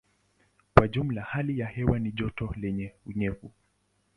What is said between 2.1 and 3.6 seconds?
joto lenye unyevu.